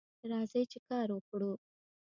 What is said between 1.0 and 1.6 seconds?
وکړو